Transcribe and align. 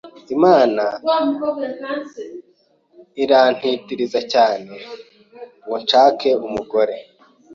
Imana 0.35 0.83
irantitiriza 3.23 4.19
cyane 4.33 4.75
ngo 5.63 5.75
nshake 5.81 6.29
umugore 6.45 6.95